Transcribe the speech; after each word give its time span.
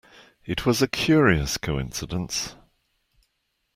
It 0.45 0.65
was 0.65 0.81
a 0.81 0.87
curious 0.87 1.57
coincidence. 1.57 2.55